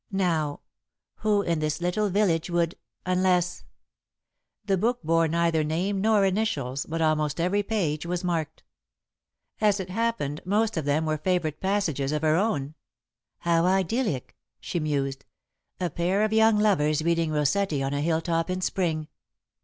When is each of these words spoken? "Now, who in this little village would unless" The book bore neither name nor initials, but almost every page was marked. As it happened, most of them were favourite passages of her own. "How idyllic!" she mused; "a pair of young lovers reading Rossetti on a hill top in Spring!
"Now, 0.11 0.61
who 1.17 1.43
in 1.43 1.59
this 1.59 1.79
little 1.79 2.09
village 2.09 2.49
would 2.49 2.73
unless" 3.05 3.65
The 4.65 4.75
book 4.75 5.03
bore 5.03 5.27
neither 5.27 5.63
name 5.63 6.01
nor 6.01 6.25
initials, 6.25 6.87
but 6.87 7.03
almost 7.03 7.39
every 7.39 7.61
page 7.61 8.03
was 8.07 8.23
marked. 8.23 8.63
As 9.61 9.79
it 9.79 9.91
happened, 9.91 10.41
most 10.43 10.75
of 10.75 10.85
them 10.85 11.05
were 11.05 11.19
favourite 11.19 11.59
passages 11.61 12.11
of 12.11 12.23
her 12.23 12.35
own. 12.35 12.73
"How 13.41 13.67
idyllic!" 13.67 14.35
she 14.59 14.79
mused; 14.79 15.23
"a 15.79 15.91
pair 15.91 16.23
of 16.23 16.33
young 16.33 16.57
lovers 16.57 17.03
reading 17.03 17.29
Rossetti 17.31 17.83
on 17.83 17.93
a 17.93 18.01
hill 18.01 18.21
top 18.21 18.49
in 18.49 18.61
Spring! 18.61 19.07